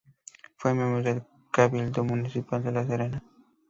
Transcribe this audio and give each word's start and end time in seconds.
Fue 0.57 0.73
miembro 0.73 1.03
del 1.03 1.21
Cabildo 1.51 2.03
Municipal 2.03 2.63
de 2.63 2.71
La 2.71 2.83
Serena. 2.87 3.21